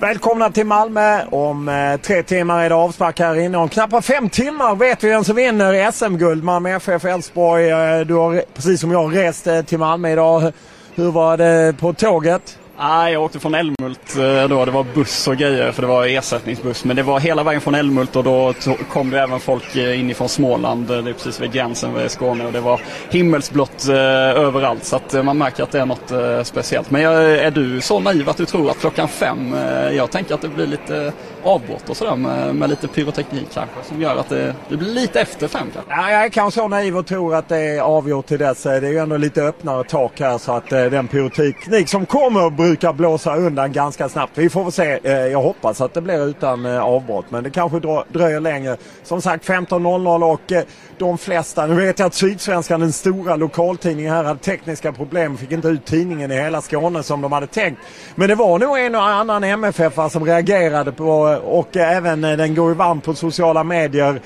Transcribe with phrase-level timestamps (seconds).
[0.00, 1.24] Välkomna till Malmö.
[1.30, 3.58] Om eh, tre timmar är det avspark här inne.
[3.58, 6.44] Om knappt fem timmar vet vi vem som vinner SM-guld.
[6.44, 7.70] Malmö FF Elfsborg.
[7.70, 10.52] Eh, du har precis som jag rest eh, till Malmö idag.
[10.94, 12.58] Hur var det på tåget?
[12.78, 14.64] Nej, jag åkte från Älmhult eh, då.
[14.64, 16.84] Det var buss och grejer för det var ersättningsbuss.
[16.84, 18.54] Men det var hela vägen från Älmhult och då
[18.90, 20.90] kom det även folk eh, inifrån Småland.
[20.90, 22.80] Eh, det är precis vid gränsen vid Skåne och det var
[23.10, 24.84] himmelsblått överallt.
[24.84, 26.90] Så att man märker att det är något speciellt.
[26.90, 29.54] Men är du så naiv att du tror att klockan fem,
[29.92, 34.02] jag tänker att det blir lite avbrott och sådär med, med lite pyroteknik kanske som
[34.02, 35.92] gör att det, det blir lite efter fem kanske.
[35.92, 38.62] Ja, jag är kanske så naiv och tror att det är avgjort till dess.
[38.62, 42.92] Det är ju ändå lite öppnare tak här så att den pyroteknik som kommer brukar
[42.92, 44.38] blåsa undan ganska snabbt.
[44.38, 44.98] Vi får väl se.
[45.02, 47.80] Eh, jag hoppas att det blir utan eh, avbrott men det kanske
[48.12, 48.76] dröjer längre.
[49.02, 50.62] Som sagt 15.00 och eh,
[50.98, 55.36] de flesta, nu vet jag att Sydsvenskan, den stora lokaltidningen här, hade tekniska problem.
[55.36, 57.80] Fick inte ut tidningen i hela Skåne som de hade tänkt.
[58.14, 61.10] Men det var nog en och annan MFF som reagerade på
[61.44, 64.20] och även den går ju varmt på sociala medier.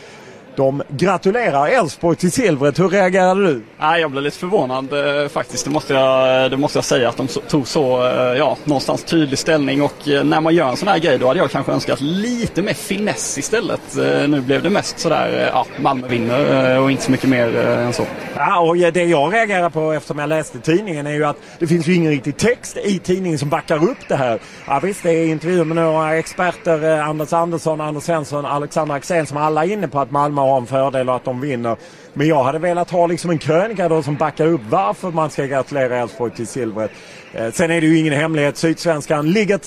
[0.61, 2.78] De gratulerar Elfsborg till silvret.
[2.78, 3.62] Hur reagerade du?
[3.78, 5.64] Ja, jag blev lite förvånad eh, faktiskt.
[5.64, 9.38] Det måste, jag, det måste jag säga att de tog så, eh, ja, någonstans tydlig
[9.38, 9.83] ställning.
[9.83, 12.62] Och eh, när man gör en sån här grej då hade jag kanske önskat lite
[12.62, 13.81] mer finess istället.
[14.28, 18.06] Nu blev det mest sådär, ja, Malmö vinner och inte så mycket mer än så.
[18.36, 21.86] Ja, och det jag reagerar på eftersom jag läste tidningen är ju att det finns
[21.86, 24.38] ju ingen riktig text i tidningen som backar upp det här.
[24.66, 29.37] Ja, visst, det är intervjuer med några experter, Anders Andersson, Anders Svensson, Alexander Axén som
[29.37, 31.77] alla är inne på att Malmö har en fördel och att de vinner.
[32.12, 35.44] Men jag hade velat ha liksom en krönika då som backar upp varför man ska
[35.44, 36.91] gratulera Elfsborg till silvret.
[37.33, 38.56] Eh, sen är det ju ingen hemlighet.
[38.56, 39.61] Sydsvenskan ligger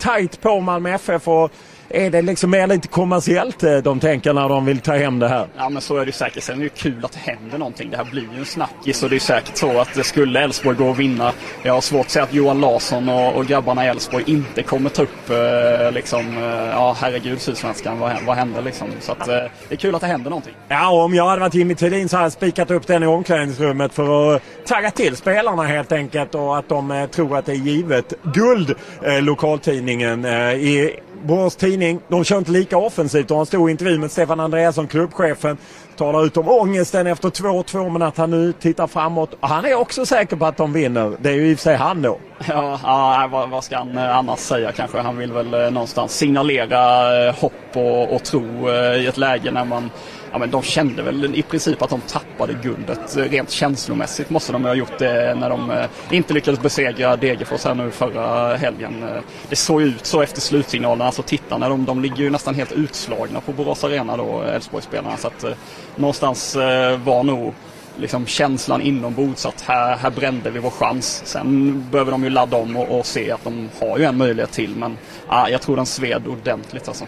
[0.00, 1.50] tajt på Malmö FF och
[1.96, 5.28] är det liksom mer lite kommersiellt eh, de tänker när de vill ta hem det
[5.28, 5.46] här?
[5.56, 6.42] Ja men så är det säkert.
[6.42, 7.90] Sen är det kul att det händer någonting.
[7.90, 10.76] Det här blir ju en snackis och det är säkert så att det skulle Elfsborg
[10.76, 11.32] gå och vinna.
[11.62, 14.90] Jag har svårt att säga att Johan Larsson och, och grabbarna i Elfsborg inte kommer
[14.90, 18.88] ta upp eh, liksom, eh, ja herregud Sydsvenskan, vad, vad händer liksom?
[19.00, 19.34] Så att, eh,
[19.68, 20.54] det är kul att det händer någonting.
[20.68, 23.94] Ja om jag hade varit Jimmy Thulin så hade jag spikat upp den i omklädningsrummet
[23.94, 27.56] för att tagga till spelarna helt enkelt och att de eh, tror att det är
[27.56, 28.12] givet.
[28.22, 33.28] Guld, eh, lokaltidningen, i Borås Tidning, de kör inte lika offensivt.
[33.28, 35.56] De har en stor intervju med Stefan Andreasson, klubbchefen.
[35.96, 39.34] Talar ut om ångesten efter 2-2 men att han nu tittar framåt.
[39.40, 41.16] Han är också säker på att de vinner.
[41.20, 42.18] Det är ju i och för sig han då.
[42.48, 44.98] Ja, ja vad, vad, ska han eh, annars säga kanske?
[44.98, 49.64] Han vill väl eh, någonstans signalera eh, hopp och, och tro i ett läge när
[49.64, 49.90] man
[50.32, 53.16] ja, men de kände väl i princip att de tappade guldet.
[53.16, 57.74] Rent känslomässigt måste de ha gjort det när de eh, inte lyckades besegra Degerfors här
[57.74, 59.02] nu förra helgen.
[59.02, 61.06] Eh, det såg ut så efter slutsignalen.
[61.06, 65.16] Alltså tittarna, de, de ligger ju nästan helt utslagna på Borås Arena då, eh, Elfsborgsspelarna.
[65.16, 65.52] Så att eh,
[65.96, 66.56] någonstans
[67.04, 67.54] var nog
[67.98, 71.22] liksom känslan inombords att här, här brände vi vår chans.
[71.24, 74.52] Sen behöver de ju ladda om och, och se att de har ju en möjlighet
[74.52, 74.76] till.
[74.76, 74.98] Men
[75.28, 77.04] ah, jag tror den sved ordentligt alltså.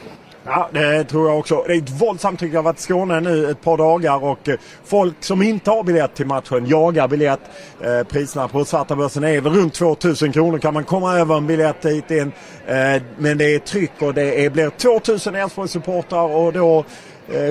[0.50, 1.64] Ja, det tror jag också.
[1.66, 2.52] Det är ett våldsamt tryck.
[2.52, 4.54] Jag har varit i Skåne nu ett par dagar och eh,
[4.84, 7.40] folk som inte har biljett till matchen jagar biljett.
[7.80, 10.58] Eh, priserna på svarta börsen är väl runt 2000 kronor.
[10.58, 12.32] Kan man komma över en biljett hit in.
[12.66, 16.84] Eh, men det är tryck och det är, blir 2000 Elfsborgssupportrar och då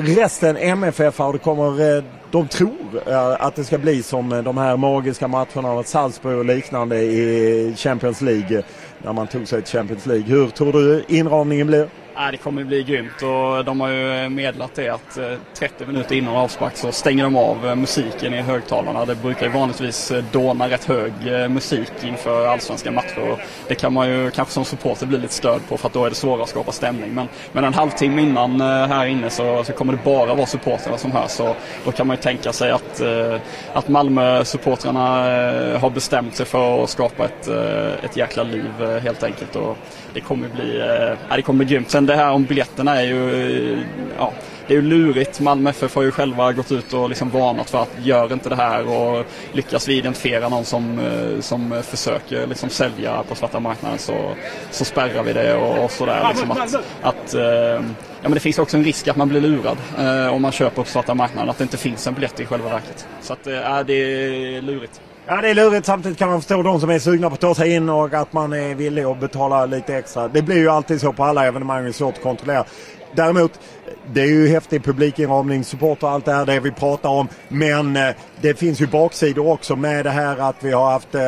[0.02, 3.02] resten MFF och det kommer de tror
[3.40, 8.22] att det ska bli som de här magiska matcherna mot Salzburg och liknande i Champions
[8.22, 8.64] League.
[9.04, 10.26] När man tog sig till Champions League.
[10.26, 11.90] Hur tror du inramningen blir?
[12.20, 16.16] Ja, det kommer bli grymt och de har ju meddelat det att eh, 30 minuter
[16.16, 19.06] innan avspark så stänger de av eh, musiken i högtalarna.
[19.06, 21.12] Det brukar ju vanligtvis eh, dåna rätt hög
[21.50, 23.32] musik inför allsvenska matcher.
[23.32, 26.06] Och det kan man ju kanske som supporter bli lite stöd på för att då
[26.06, 27.14] är det svårare att skapa stämning.
[27.14, 31.12] Men, men en halvtimme innan här inne så, så kommer det bara vara supportrarna som
[31.12, 31.32] hörs.
[31.32, 31.56] Så
[31.86, 33.02] då kan man ju tänka sig att,
[33.74, 35.08] att Malmö-supportrarna
[35.78, 37.48] har bestämt sig för att skapa ett,
[38.04, 38.72] ett jäkla liv
[39.04, 39.56] helt enkelt.
[39.56, 39.78] Och
[40.14, 40.78] det kommer bli,
[41.30, 41.90] ja, det kommer bli grymt.
[41.90, 43.84] Sen det här om biljetterna är ju,
[44.18, 44.34] ja,
[44.68, 45.40] det är ju lurigt.
[45.40, 48.56] Malmö FF har ju själva gått ut och liksom varnat för att gör inte det
[48.56, 54.00] här och lyckas vi identifiera någon som, eh, som försöker liksom sälja på svarta marknaden
[54.00, 54.32] så,
[54.72, 56.28] så spärrar vi det och, och sådär.
[56.30, 57.82] Liksom att, att, eh, ja,
[58.22, 60.90] men det finns också en risk att man blir lurad eh, om man köper på
[60.90, 63.08] svarta marknaden, att det inte finns en biljett i själva verket.
[63.22, 65.02] Så att, eh, det är lurigt.
[65.30, 65.86] Ja, det är lurigt.
[65.86, 68.34] Samtidigt kan man förstå de som är sugna på att ta sig in och att
[68.34, 70.28] man är villig att betala lite extra.
[70.28, 71.84] Det blir ju alltid så på alla evenemang.
[71.84, 72.66] Det är svårt att kontrollera.
[73.16, 73.60] Däremot,
[74.14, 77.28] det är ju häftig publikinramning, support och allt det här det vi pratar om.
[77.48, 78.10] Men eh,
[78.42, 81.22] det finns ju baksidor också med det här att vi har haft eh,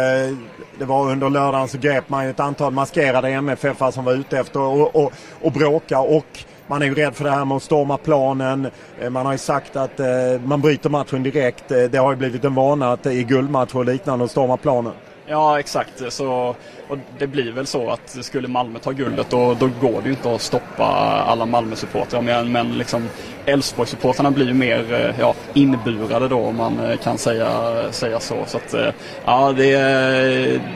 [0.80, 4.60] det var under lördagen så grep man ett antal maskerade MFF som var ute efter
[4.60, 7.98] och, och, och bråka och man är ju rädd för det här med att storma
[7.98, 8.68] planen.
[9.00, 10.08] Eh, man har ju sagt att eh,
[10.46, 11.72] man bryter matchen direkt.
[11.72, 14.94] Eh, det har ju blivit en vana att i guldmatcher och liknande att storma planen.
[15.32, 16.14] Ja, exakt.
[16.14, 16.56] Så,
[16.88, 20.10] och det blir väl så att skulle Malmö ta guldet då, då går det ju
[20.10, 20.86] inte att stoppa
[21.28, 22.22] alla Malmö-supportrar.
[22.22, 23.10] Men, men liksom
[23.46, 28.36] Elfsborg-supportrarna blir ju mer eh, ja, inburade då om man eh, kan säga, säga så.
[28.48, 28.90] Så att, eh,
[29.26, 29.72] ja, det,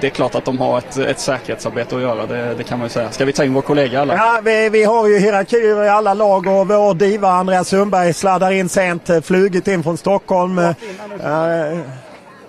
[0.02, 2.86] det är klart att de har ett, ett säkerhetsarbete att göra, det, det kan man
[2.86, 3.12] ju säga.
[3.12, 4.16] Ska vi ta in vår kollega eller?
[4.16, 8.52] Ja, vi, vi har ju hierarkier i alla lag och vår diva Andreas Sundberg sladdar
[8.52, 10.58] in sent, flugit in från Stockholm.
[10.58, 10.74] Uh,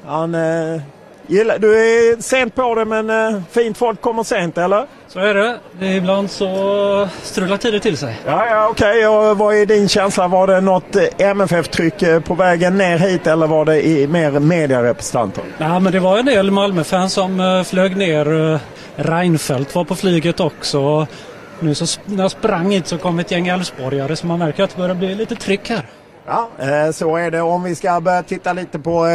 [0.06, 0.82] han Gillar,
[1.26, 4.86] du är sent på det men uh, fint folk kommer sent eller?
[5.08, 5.58] Så är det.
[5.80, 8.20] det är ibland så strular tiden till sig.
[8.26, 9.06] Ja, ja okej.
[9.06, 9.30] Okay.
[9.30, 10.28] Och vad är din känsla?
[10.28, 14.30] Var det något eh, MFF-tryck eh, på vägen ner hit eller var det i mer
[14.30, 15.44] medierepresentanter?
[15.58, 18.60] Ja, men det var en del Malmö-fans som flög ner.
[18.96, 21.06] Reinfeldt var på flyget också.
[21.60, 24.70] Nu så när jag sprang hit så kom ett gäng Elfsborgare så man märker att
[24.70, 25.86] det börjar bli lite tryck här.
[26.26, 26.48] Ja,
[26.92, 27.40] så är det.
[27.40, 29.06] Om vi ska börja titta lite på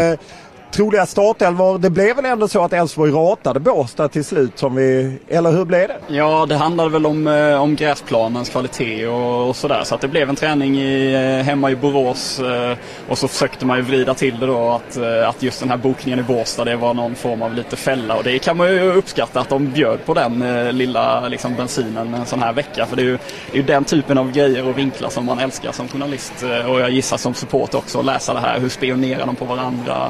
[0.72, 1.78] troliga startelvor.
[1.78, 5.66] Det blev väl ändå så att Elfsborg ratade Båstad till slut som vi, eller hur
[5.66, 5.98] blev det?
[6.08, 9.82] Ja, det handlade väl om, eh, om gräsplanens kvalitet och, och sådär.
[9.84, 12.78] Så att det blev en träning i, eh, hemma i Borås eh,
[13.10, 16.20] och så försökte man ju vrida till det då att, att just den här bokningen
[16.20, 19.40] i Båstad det var någon form av lite fälla och det kan man ju uppskatta
[19.40, 20.40] att de bjöd på den
[20.78, 22.86] lilla liksom, bensinen en sån här vecka.
[22.86, 23.18] För det är ju,
[23.52, 26.34] det är ju den typen av grejer och vinklar som man älskar som journalist
[26.68, 28.60] och jag gissar som support också, att läsa det här.
[28.60, 30.10] Hur spionerar de på varandra?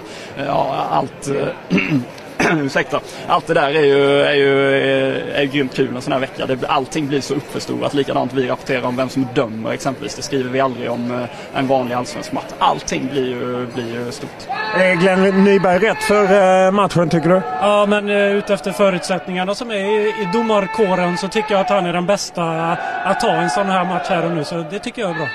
[0.50, 1.31] Ja, allt
[2.57, 6.19] ursäkta, allt det där är ju, är ju är, är grymt kul en sån här
[6.19, 6.46] vecka.
[6.46, 7.94] Det, allting blir så uppförstorat.
[7.94, 10.16] Likadant vi rapporterar om vem som dömer exempelvis.
[10.16, 12.51] Det skriver vi aldrig om eh, en vanlig allsvensk match.
[12.60, 14.48] Allting blir ju, blir ju stort.
[14.75, 16.24] Är Glenn Nyberg rätt för
[16.66, 17.42] eh, matchen tycker du?
[17.62, 21.94] Ja, men utefter förutsättningarna som är i, i domarkåren så tycker jag att han är
[21.94, 22.72] den bästa
[23.06, 24.44] att ta en sån här match här och nu.
[24.44, 25.28] Så det tycker jag är bra.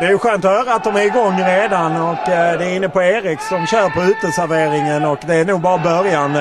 [0.00, 2.76] Det är ju skönt att höra att de är igång redan och eh, det är
[2.76, 6.32] inne på Erik som kör på uteserveringen och det är nog bara början.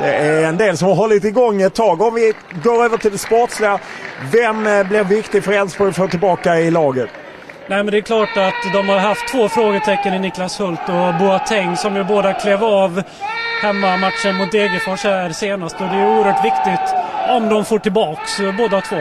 [0.00, 2.02] Det är en del som har hållit igång ett tag.
[2.02, 2.32] Om vi
[2.64, 3.78] går över till det sportsliga.
[4.32, 7.08] Vem eh, blir viktig för Elfsborg att få tillbaka i laget?
[7.66, 11.14] Nej men det är klart att de har haft två frågetecken i Niklas Hult och
[11.18, 13.02] Boateng som ju båda klev av
[13.62, 16.94] hemmamatchen mot Degerfors här senast och det är oerhört viktigt
[17.28, 18.96] om de får tillbaks båda två.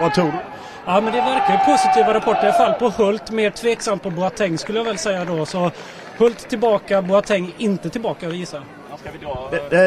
[0.00, 0.38] Vad tror du?
[0.86, 2.44] Ja, men det verkar positiva rapporter.
[2.44, 3.30] I alla fall på Hult.
[3.30, 5.46] Mer tveksamt på Boateng skulle jag väl säga då.
[5.46, 5.70] Så
[6.18, 8.66] Hult tillbaka, Boateng inte tillbaka gissar jag.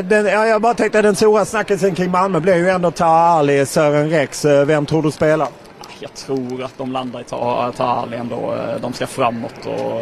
[0.06, 4.10] Den, jag bara tänkte den stora snackisen kring Malmö blir ju ändå Taha Ali, Sören
[4.10, 4.46] Rex.
[4.46, 5.48] Vem tror du spelar?
[6.00, 8.56] Jag tror att de landar i Taha Ali ändå.
[8.82, 10.02] De ska framåt och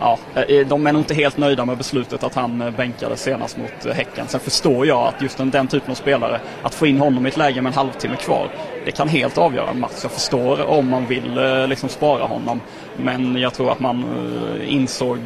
[0.00, 3.56] ja, eh, de är nog inte helt nöjda med beslutet att han eh, bänkades senast
[3.56, 4.28] mot eh, Häcken.
[4.28, 7.28] Sen förstår jag att just den, den typen av spelare, att få in honom i
[7.28, 8.48] ett läge med en halvtimme kvar,
[8.84, 9.98] det kan helt avgöra en match.
[10.02, 12.60] Jag förstår om man vill liksom spara honom.
[12.96, 14.04] Men jag tror att man
[14.66, 15.18] insåg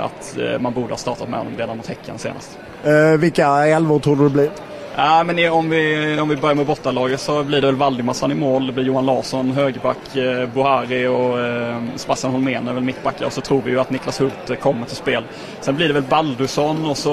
[0.00, 2.58] att man borde ha startat med honom redan mot Häcken senast.
[2.84, 4.50] Eh, vilka elvor tror du det blir?
[4.96, 8.34] Ja, men om vi, om vi börjar med bortalaget så blir det väl Valdimarsson i
[8.34, 8.66] mål.
[8.66, 13.26] Det blir Johan Larsson högerback, eh, Bohari och eh, Sebastian Holmén är väl mittbackar.
[13.26, 15.24] Och så tror vi ju att Niklas Hult kommer till spel.
[15.60, 17.12] Sen blir det väl Baldusson och så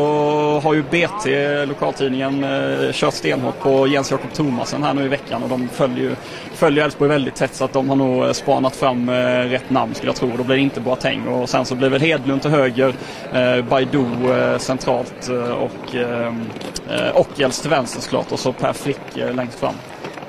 [0.64, 5.44] har ju BT, lokaltidningen, eh, kört stenhårt på Jens Jakob Thomasen här nu i veckan.
[5.44, 6.16] Och de följer
[6.58, 9.14] följer Elfsborg väldigt tätt så att de har nog eh, spanat fram eh,
[9.50, 10.32] rätt namn skulle jag tro.
[10.38, 11.28] Då blir det inte Boateng.
[11.28, 12.94] Och sen så blir väl Hedlund till höger,
[13.34, 16.34] eh, Baidu eh, centralt eh, och eh,
[16.90, 17.16] eh
[17.68, 19.74] till vänster såklart och så Per Frick längst fram.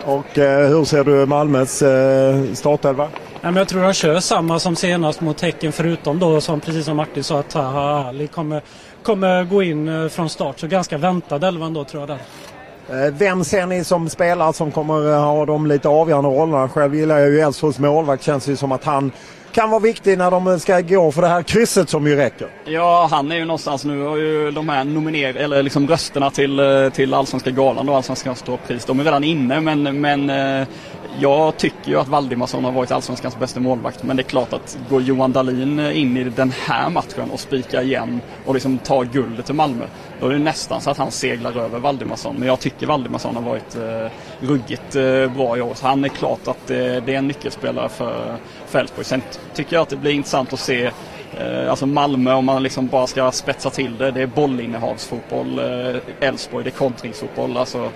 [0.05, 3.09] Och eh, hur ser du Malmös eh, startelva?
[3.41, 6.97] Ja, jag tror han kör samma som senast mot Häcken förutom då som precis som
[6.97, 8.63] Martin sa att Taha Ali kommer,
[9.03, 10.61] kommer gå in eh, från start.
[10.61, 13.07] Så ganska väntad elvan då tror jag där.
[13.07, 16.69] Eh, vem ser ni som spelare som kommer ha de lite avgörande rollerna?
[16.69, 18.23] Själv gillar jag ju Elfsborgs målvakt.
[18.23, 19.13] Känns ju som att han
[19.53, 22.49] kan vara viktig när de ska gå för det här krysset som ju räcker.
[22.65, 26.59] Ja, han är ju någonstans nu har ju de här nominer eller liksom rösterna till,
[26.59, 30.67] eh, till Allsvenska galan och Allsvenska ståpris, De är redan inne men, men eh,
[31.21, 34.03] jag tycker ju att Valdimarsson har varit Allsvenskans bästa målvakt.
[34.03, 37.83] Men det är klart att går Johan Dahlin in i den här matchen och spikar
[37.83, 39.85] igen och liksom tar guldet till Malmö.
[40.21, 42.37] Då är det nästan så att han seglar över Valdimarsson.
[42.39, 44.11] Men jag tycker Valdimarsson har varit eh,
[44.41, 45.75] ruggigt eh, bra i år.
[45.75, 48.37] Så han är klart att eh, det är en nyckelspelare för
[48.73, 49.05] Elfsborg.
[49.05, 49.23] Sen
[49.55, 50.91] tycker jag att det blir intressant att se
[51.37, 54.11] Eh, alltså Malmö om man liksom bara ska spetsa till det.
[54.11, 55.59] Det är bollinnehavsfotboll.
[55.59, 57.57] Eh, Elfsborg det är kontringsfotboll.
[57.57, 57.91] Alltså,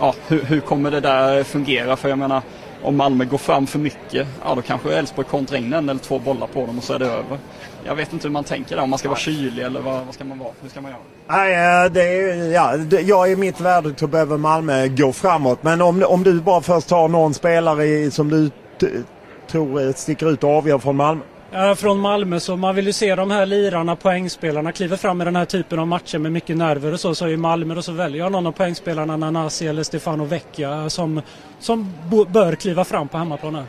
[0.00, 1.96] ja, hur, hur kommer det där fungera?
[1.96, 2.42] För jag menar
[2.82, 6.18] om Malmö går fram för mycket, ja då kanske Elfsborg kontrar in en eller två
[6.18, 7.38] bollar på dem och så är det över.
[7.84, 10.14] Jag vet inte hur man tänker där, om man ska vara kylig eller vad, vad
[10.14, 10.50] ska man vara?
[10.62, 11.00] Hur ska man göra?
[11.26, 15.62] Nej, eh, det är, ja, det, jag i mitt värde så behöver Malmö gå framåt.
[15.62, 18.50] Men om, om du bara först tar någon spelare i, som du
[19.50, 21.22] tror sticker ut och avgör från Malmö?
[21.52, 25.24] Ja, från Malmö så man vill ju se de här lirarna, poängspelarna kliva fram i
[25.24, 27.14] den här typen av matcher med mycket nerver och så.
[27.14, 31.22] Så i Malmö då så väljer jag någon av poängspelarna, Nanasi eller Stefano Vecchia som,
[31.60, 31.92] som
[32.28, 33.64] bör kliva fram på hemmaplan här.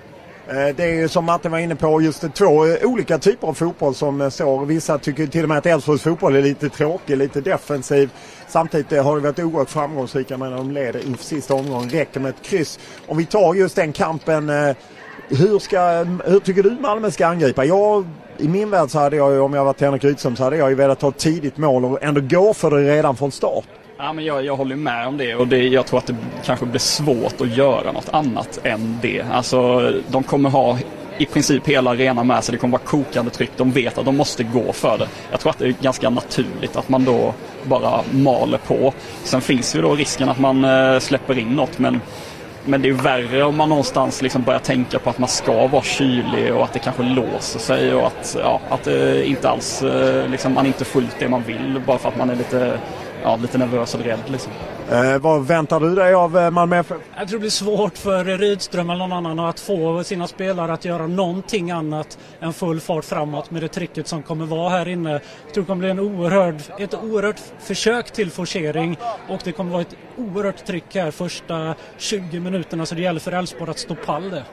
[0.47, 3.53] Eh, det är ju som Martin var inne på just två eh, olika typer av
[3.53, 4.65] fotboll som eh, står.
[4.65, 8.09] Vissa tycker till och med att Elfsborgs fotboll är lite tråkig, lite defensiv.
[8.47, 11.89] Samtidigt har det varit oerhört framgångsrika när de leder inför sista omgången.
[11.89, 12.79] Räcker med ett kryss.
[13.07, 14.51] Om vi tar just den kampen
[15.37, 17.65] hur, ska, hur tycker du Malmö ska angripa?
[17.65, 18.05] Jag,
[18.37, 20.75] I min värld så hade jag, om jag varit Henrik Rydström, så hade jag ju
[20.75, 23.65] velat ta ett tidigt mål och ändå gå för det redan från start.
[23.97, 26.65] Ja, men jag, jag håller med om det och det, jag tror att det kanske
[26.65, 29.21] blir svårt att göra något annat än det.
[29.31, 30.77] Alltså, de kommer ha
[31.17, 32.53] i princip hela arenan med sig.
[32.53, 33.51] Det kommer vara kokande tryck.
[33.57, 35.07] De vet att de måste gå för det.
[35.31, 37.33] Jag tror att det är ganska naturligt att man då
[37.63, 38.93] bara maler på.
[39.23, 42.01] Sen finns ju då risken att man eh, släpper in något men
[42.65, 45.83] men det är värre om man någonstans liksom börjar tänka på att man ska vara
[45.83, 50.27] kylig och att det kanske låser sig och att, ja, att det inte alls, eh,
[50.29, 52.79] liksom, man inte fullt det man vill bara för att man är lite,
[53.23, 54.19] ja, lite nervös och rädd.
[54.27, 54.51] Liksom.
[54.91, 56.97] Eh, vad väntar du dig av eh, Malmö FF?
[57.17, 60.85] Jag tror det blir svårt för Rydström eller någon annan att få sina spelare att
[60.85, 65.11] göra någonting annat än full fart framåt med det trycket som kommer vara här inne.
[65.11, 68.97] Jag tror det kommer bli en oerhörd, ett oerhört försök till forcering
[69.29, 73.31] och det kommer vara ett oerhört tryck här första 20 minuterna så det gäller för
[73.31, 74.43] Elfsborg att stå pall det.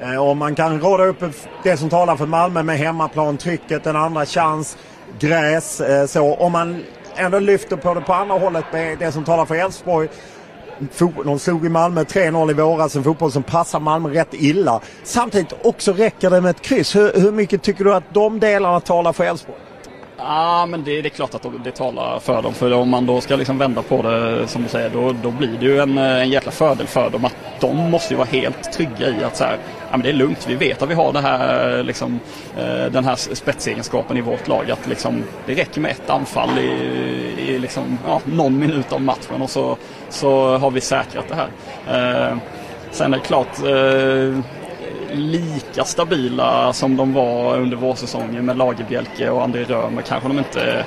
[0.00, 1.24] Eh, och man kan råda upp
[1.62, 4.78] det som talar för Malmö med hemmaplan, trycket, en andra chans,
[5.18, 5.82] gräs.
[6.06, 6.82] Så om man
[7.20, 10.08] ändå lyfter på det på andra hållet med det som talar för Elfsborg.
[11.24, 14.80] De slog i Malmö 3-0 i våras, en fotboll som passar Malmö rätt illa.
[15.02, 16.96] Samtidigt också räcker det med ett kryss.
[16.96, 19.58] Hur, hur mycket tycker du att de delarna talar för Elfsborg?
[20.22, 22.54] Ja, men det, det, är klart att det talar för dem.
[22.54, 25.58] För om man då ska liksom vända på det som du säger, då, då blir
[25.60, 28.72] det ju en, eh, en jäkla fördel för dem att de måste ju vara helt
[28.72, 29.58] trygga i att så här,
[29.90, 30.46] ja, men det är lugnt.
[30.48, 32.20] Vi vet att vi har det här, liksom,
[32.58, 34.70] eh, den här spetsegenskapen i vårt lag.
[34.70, 36.70] Att liksom, det räcker med ett anfall i,
[37.48, 39.76] i liksom, ja, någon minut av matchen och så,
[40.08, 42.30] så har vi säkrat det här.
[42.30, 42.36] Eh,
[42.90, 44.44] sen är det klart, eh,
[45.12, 50.84] lika stabila som de var under vårsäsongen med Lagerbjälke och André Römer kanske de inte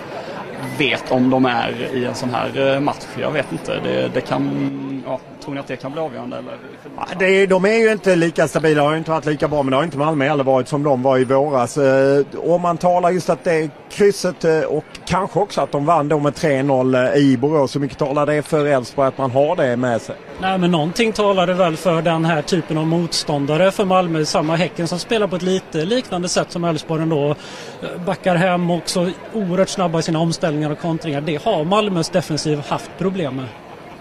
[0.77, 3.05] vet om de är i en sån här eh, match.
[3.19, 3.79] Jag vet inte.
[3.83, 6.37] Det, det kan, ja, tror ni att det kan bli avgörande?
[6.37, 6.57] Eller?
[6.97, 9.71] Ja, det, de är ju inte lika stabila, har ju inte varit lika bra men
[9.71, 11.77] det har inte Malmö heller varit som de var i våras.
[11.77, 15.85] Eh, om man talar just att det är krysset eh, och kanske också att de
[15.85, 17.75] vann då med 3-0 i Borås.
[17.75, 20.15] Hur mycket talar det för Elfsborg att man har det med sig?
[20.41, 24.25] Nej men någonting talar det väl för den här typen av motståndare för Malmö.
[24.25, 27.35] Samma Häcken som spelar på ett lite liknande sätt som Elfsborg ändå.
[28.05, 31.21] Backar hem också oerhört snabba i sina omställningar och kontringar.
[31.21, 33.45] Det har Malmös defensiv haft problem med.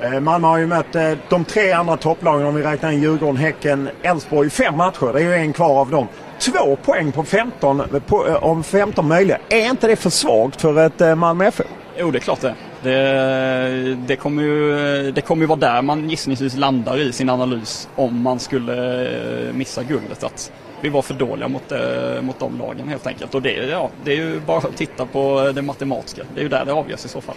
[0.02, 3.36] Eh, Malmö har ju mött eh, de tre andra topplagen om vi räknar in Djurgården,
[3.36, 4.50] Häcken, Elfsborg.
[4.50, 6.08] Fem matcher, det är ju en kvar av dem.
[6.38, 9.38] Två poäng på 15, på, eh, om 15 möjliga.
[9.48, 11.66] Är inte det för svagt för ett Malmö FF?
[11.98, 12.54] Jo, det är klart det.
[12.82, 17.88] Det, det, kommer ju, det kommer ju vara där man gissningsvis landar i sin analys
[17.96, 20.24] om man skulle missa guldet.
[20.24, 21.72] Att vi var för dåliga mot,
[22.20, 23.34] mot de lagen helt enkelt.
[23.34, 26.22] Och det, ja, det är ju bara att titta på det matematiska.
[26.34, 27.36] Det är ju där det avgörs i så fall.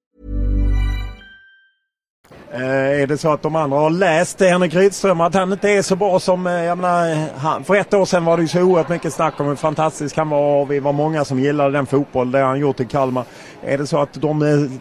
[2.53, 5.81] Eh, är det så att de andra har läst Henrik Rydström att han inte är
[5.81, 8.61] så bra som, eh, jag menar, han, för ett år sedan var det ju så
[8.61, 11.85] oerhört mycket snack om hur fantastisk han var och vi var många som gillade den
[11.85, 13.25] fotboll, det han gjort i Kalmar.
[13.63, 14.71] Är det så att de eh,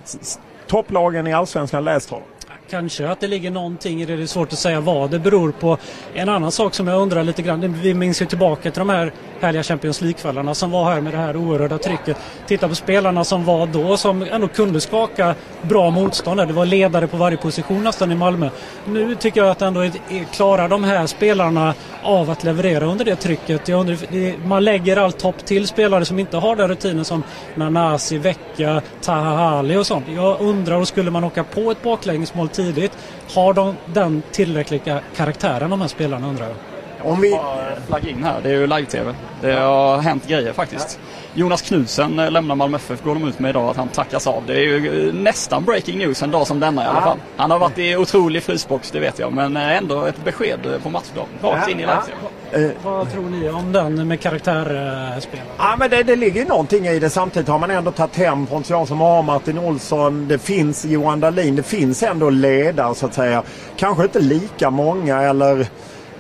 [0.67, 2.29] topplagen i Allsvenskan läst honom?
[2.71, 4.17] Kanske att det ligger någonting i det.
[4.17, 5.79] Det är svårt att säga vad det beror på.
[6.15, 7.81] En annan sak som jag undrar lite grann.
[7.83, 11.19] Vi minns ju tillbaka till de här härliga Champions League-kvällarna som var här med det
[11.19, 12.17] här oerhörda trycket.
[12.47, 16.41] Titta på spelarna som var då som ändå kunde skaka bra motstånd.
[16.41, 18.51] Det var ledare på varje position nästan i Malmö.
[18.85, 19.91] Nu tycker jag att ändå
[20.33, 23.69] klarar de här spelarna av att leverera under det trycket.
[23.69, 27.23] Undrar, man lägger allt topp till spelare som inte har den rutinen som
[27.55, 30.05] Nanasi, Vecka, Tahali och sånt.
[30.17, 32.93] Jag undrar, och skulle man åka på ett baklängesmål tidigt,
[33.35, 36.57] har de den tillräckliga karaktären de här spelarna undrar jag?
[37.03, 37.39] Om vi...
[37.87, 39.15] Flagga in här, det är ju live-tv.
[39.41, 40.99] Det har hänt grejer faktiskt.
[41.35, 44.43] Jonas Knudsen eh, lämnar Malmö FF går de ut med idag att han tackas av.
[44.47, 47.19] Det är ju eh, nästan breaking news en dag som denna i alla fall.
[47.37, 49.33] Han har varit i otrolig frysbox, det vet jag.
[49.33, 51.27] Men eh, ändå ett besked på matchdag.
[51.43, 55.41] Rakt in i live uh, Vad tror ni om den med karaktärspel?
[55.59, 57.11] Ja men det, det ligger någonting i det.
[57.11, 60.29] Samtidigt har man ändå tagit hem sådana som har Martin Olsson.
[60.29, 61.57] Det finns Johan Dahlin.
[61.57, 63.43] Det finns ändå ledare så att säga.
[63.77, 65.67] Kanske inte lika många eller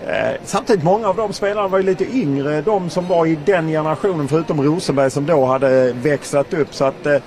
[0.06, 2.60] Eh, samtidigt många av de spelarna var ju lite yngre.
[2.60, 6.74] De som var i den generationen förutom Rosenberg som då hade växlat upp.
[6.74, 7.18] Så att, eh,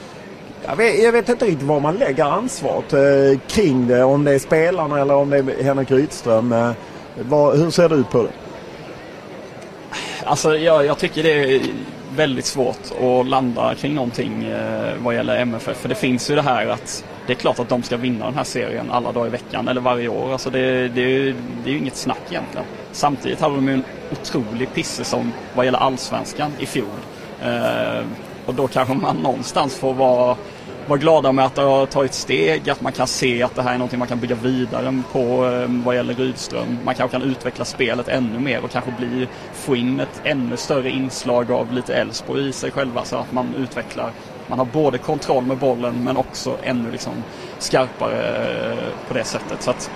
[0.65, 4.03] jag, vet, jag vet inte riktigt var man lägger ansvaret eh, kring det.
[4.03, 6.51] Om det är spelarna eller om det är Henrik Rydström.
[6.51, 6.72] Eh,
[7.53, 8.30] hur ser du ut på det?
[10.25, 11.62] Alltså jag, jag tycker det är
[12.15, 15.77] väldigt svårt att landa kring någonting eh, vad gäller MFF.
[15.77, 18.36] För det finns ju det här att det är klart att de ska vinna den
[18.36, 20.32] här serien alla dagar i veckan eller varje år.
[20.32, 22.65] Alltså det, det, det är ju inget snack egentligen.
[22.92, 26.88] Samtidigt hade de ju en otrolig pissäsong vad gäller allsvenskan i fjol.
[27.44, 28.06] Eh,
[28.46, 30.38] och då kanske man någonstans får vara,
[30.88, 33.74] vara glada med att det har tagit steg, att man kan se att det här
[33.74, 36.77] är någonting man kan bygga vidare på eh, vad gäller Rydström.
[36.86, 40.89] Man kanske kan utveckla spelet ännu mer och kanske bli, få in ett ännu större
[40.89, 44.12] inslag av lite Elfsborg i sig själva så att man utvecklar
[44.54, 47.14] man har både kontroll med bollen men också ännu liksom
[47.60, 49.62] skarpare eh, på det sättet.
[49.62, 49.92] Så att,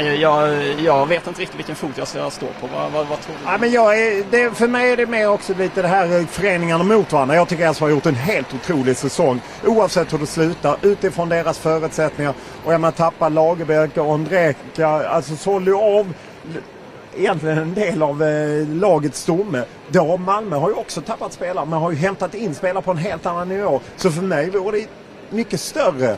[0.00, 2.66] jag, jag, vet inte riktigt vilken fot jag ska stå på.
[2.66, 3.50] Vad, vad, vad tror du?
[3.50, 6.26] Ja, men jag är, det, för mig är det mer också lite det här eh,
[6.26, 7.34] föreningarna mot varandra.
[7.34, 9.40] Jag tycker Elfsborg har gjort en helt otrolig säsong.
[9.66, 10.76] Oavsett hur det slutar.
[10.82, 12.34] Utifrån deras förutsättningar.
[12.64, 14.88] Och jag menar tappa Lagerbäck och Ondrejka.
[14.88, 16.12] Alltså sålde av
[17.20, 19.64] egentligen en del av eh, lagets stomme.
[19.88, 22.96] Då Malmö har ju också tappat spelare men har ju hämtat in spelare på en
[22.96, 23.80] helt annan nivå.
[23.96, 24.86] Så för mig vore det
[25.30, 26.16] mycket större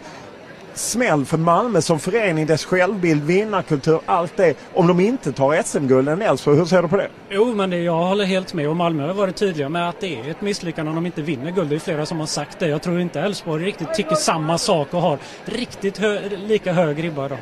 [0.74, 4.54] smäll för Malmö som förening, dess självbild, vinnarkultur, allt det.
[4.74, 7.08] Om de inte tar SM-guld än Elfsborg, hur ser du på det?
[7.30, 10.20] Jo, men det, jag håller helt med och Malmö har varit tydliga med att det
[10.20, 11.70] är ett misslyckande om de inte vinner guld.
[11.70, 12.68] Det är flera som har sagt det.
[12.68, 17.26] Jag tror inte Elfsborg riktigt tycker samma sak och har riktigt hö lika hög ribba
[17.26, 17.38] idag.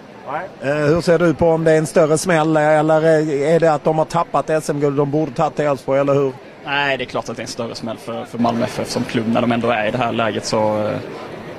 [0.62, 3.85] Eh, hur ser du på om det är en större smäll eller är det att
[3.85, 6.33] de har tappat SM-guld de borde tagit till Elfsborg, eller hur?
[6.64, 9.05] Nej, det är klart att det är en större smäll för, för Malmö FF som
[9.05, 10.45] klubb när de ändå är i det här läget.
[10.45, 10.99] Så eh,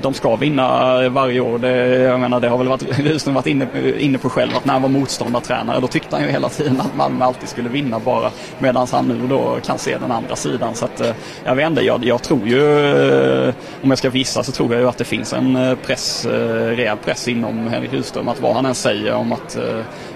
[0.01, 1.59] de ska vinna eh, varje år.
[1.59, 4.73] Det, jag menar, det har väl varit, Rydström varit inne, inne på själv att när
[4.73, 8.31] han var motståndartränare då tyckte han ju hela tiden att Malmö alltid skulle vinna bara.
[8.59, 10.75] Medan han nu då kan se den andra sidan.
[10.75, 11.11] Så att, eh,
[11.43, 12.91] jag vet inte, jag, jag tror ju,
[13.47, 16.97] eh, om jag ska visa så tror jag ju att det finns en press, rejäl
[16.97, 18.27] press inom Henrik Rydström.
[18.27, 19.57] Att vad han än säger om att,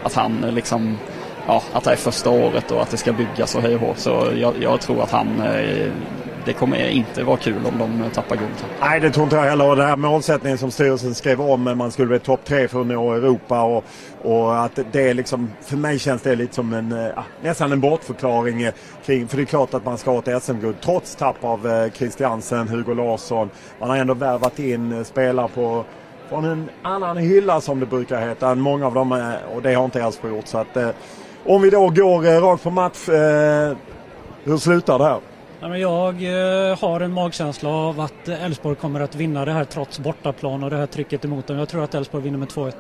[0.04, 0.98] att han liksom
[1.48, 3.94] ja, att det är första året och att det ska byggas och hej och hå.
[3.98, 5.28] Så jag, jag tror att han
[6.46, 8.66] det kommer inte vara kul om de tappar guld.
[8.80, 9.70] Nej, det tror inte jag heller.
[9.70, 12.82] Och den här målsättningen som styrelsen skrev om, eh, man skulle bli topp tre för
[12.82, 13.84] att nå Europa och,
[14.22, 17.72] och att det är liksom, för mig känns det lite som en, eh, ah, nästan
[17.72, 18.74] en bortförklaring eh,
[19.06, 22.68] kring, för det är klart att man ska ha ett SM-guld trots tapp av Christiansen,
[22.68, 23.50] Hugo Larsson.
[23.80, 25.86] Man har ändå värvat in spelare på
[26.30, 29.86] från en annan hylla som det brukar heta än många av dem och det har
[29.86, 30.48] inte Elfsborg gjort.
[30.48, 30.78] Så att,
[31.46, 33.08] om vi då går rakt på match,
[34.44, 35.20] hur slutar det här?
[35.62, 36.24] Jag
[36.70, 40.70] eh, har en magkänsla av att Elfsborg kommer att vinna det här trots bortaplan och
[40.70, 41.58] det här trycket emot dem.
[41.58, 42.74] Jag tror att Elfsborg vinner med 2-1.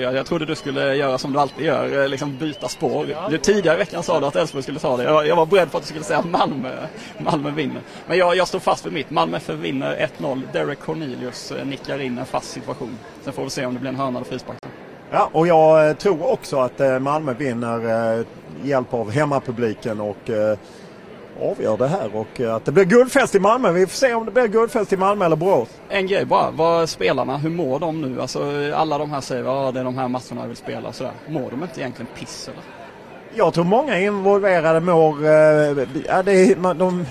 [0.00, 3.06] Jag, jag trodde du skulle göra som du alltid gör, eh, liksom byta spår.
[3.30, 5.02] Du, tidigare i veckan sa du att Elfsborg skulle ta det.
[5.02, 6.72] Jag, jag, var beredd på att du skulle säga att Malmö,
[7.18, 7.80] Malmö vinner.
[8.06, 9.10] Men jag, jag står fast vid mitt.
[9.10, 10.42] Malmö FF vinner 1-0.
[10.52, 12.98] Derek Cornelius eh, nickar in en fast situation.
[13.22, 14.58] Sen får vi se om det blir en hörna eller frispark.
[15.10, 18.24] Ja, och jag tror också att Malmö vinner
[18.62, 20.30] hjälp av hemmapubliken och
[21.40, 23.72] avgör det här och eh, att det blir guldfest i Malmö.
[23.72, 25.68] Vi får se om det blir guldfest i Malmö eller Borås.
[25.88, 28.20] En grej bara, vad spelarna, hur mår de nu?
[28.20, 30.92] Alltså alla de här säger att ja, det är de här matcherna jag vill spela
[30.92, 31.12] sådär.
[31.28, 32.62] Mår de inte egentligen piss eller?
[33.34, 37.06] Jag tror många involverade mår, eh, ja, det, de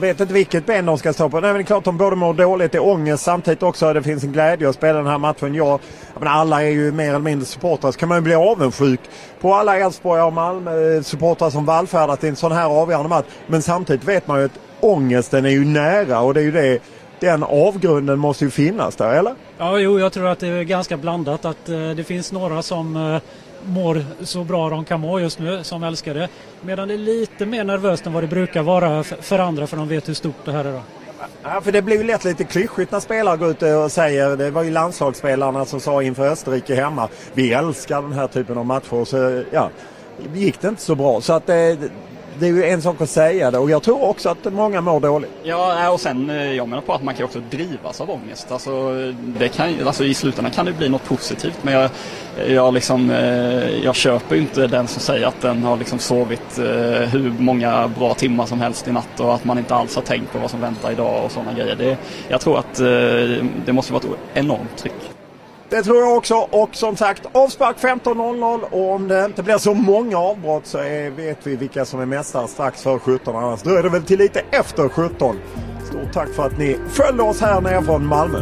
[0.00, 1.40] vet inte vilket ben de ska stå på.
[1.40, 3.92] Nej, men det är klart de både mår dåligt, det är ångest samtidigt också.
[3.92, 5.54] Det finns en glädje att spela den här matchen.
[5.54, 5.80] Jag,
[6.14, 7.92] jag menar, alla är ju mer eller mindre supportrar.
[7.92, 9.00] Så kan man ju bli avundsjuk
[9.40, 13.26] på alla Elfsborg och Malmö-supportrar som vallfärdar till en sån här avgörande match.
[13.46, 16.82] Men samtidigt vet man ju att ångesten är ju nära och det är ju det
[17.20, 19.34] den avgrunden måste ju finnas där, eller?
[19.58, 21.44] Ja, jo, jag tror att det är ganska blandat.
[21.44, 23.20] Att eh, det finns några som eh,
[23.64, 26.28] mår så bra de kan må just nu, som älskar det.
[26.60, 29.88] Medan det är lite mer nervöst än vad det brukar vara för andra, för de
[29.88, 30.72] vet hur stort det här är.
[30.72, 30.82] Då.
[31.42, 34.50] Ja, för det blir ju lätt lite klyschigt när spelare går ut och säger, det
[34.50, 39.04] var ju landslagsspelarna som sa inför Österrike hemma, vi älskar den här typen av matcher.
[39.04, 39.70] Så ja,
[40.34, 41.20] gick det inte så bra.
[41.20, 41.78] Så att det,
[42.40, 45.00] det är ju en sak att säga det och jag tror också att många mår
[45.00, 45.30] dåligt.
[45.42, 48.52] Ja, och sen eh, jag menar på att man kan också drivas av ångest.
[48.52, 48.92] Alltså,
[49.38, 51.90] det kan, alltså i slutändan kan det bli något positivt men jag,
[52.48, 56.64] jag, liksom, eh, jag köper inte den som säger att den har liksom sovit eh,
[57.08, 60.32] hur många bra timmar som helst i natt och att man inte alls har tänkt
[60.32, 61.76] på vad som väntar idag och sådana grejer.
[61.76, 61.96] Det,
[62.28, 62.74] jag tror att
[63.66, 65.19] det måste vara ett enormt tryck.
[65.70, 69.74] Det tror jag också och som sagt avspark 15.00 och om det inte blir så
[69.74, 73.36] många avbrott så är, vet vi vilka som är mästare strax före 17.
[73.36, 75.36] Annars dröjer det väl till lite efter 17.
[75.84, 78.38] Stort tack för att ni följde oss här nere från Malmö.